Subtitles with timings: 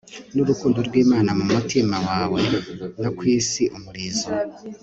[0.33, 2.41] Nurukundo rwImana mu mutima wawe
[3.01, 4.27] no ku isi umurizo